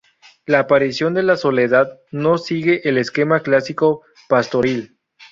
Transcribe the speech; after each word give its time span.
La 0.47 0.57
aparición 0.61 1.13
de 1.13 1.21
la 1.21 1.37
Soledad 1.37 1.99
no 2.09 2.39
sigue 2.39 2.89
el 2.89 2.97
esquema 2.97 3.41
clásico 3.41 4.01
pastoril. 4.27 4.97